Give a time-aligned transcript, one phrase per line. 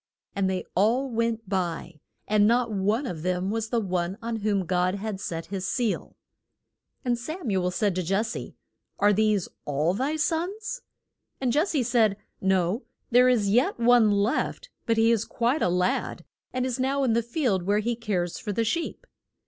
[0.35, 4.65] And they all went by, and not one of them was the one on whom
[4.65, 6.15] God had set his seal.
[7.05, 8.55] And Sam u el said to Jes se,
[8.97, 10.81] Are these all thy sons?
[11.39, 15.69] And Jes se said, No there is yet one left; but he is quite a
[15.69, 19.05] lad, and is now in the field where he cares for the sheep.